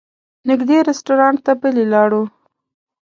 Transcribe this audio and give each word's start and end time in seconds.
نږدې 0.47 0.77
رسټورانټ 0.87 1.39
ته 1.45 1.51
پلي 1.61 1.85
لاړو. 1.93 2.23